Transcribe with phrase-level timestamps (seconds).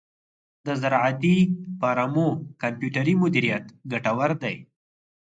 [0.65, 1.37] د زراعتی
[1.79, 2.27] فارمو
[2.61, 4.55] کمپیوټري مدیریت ګټور دی.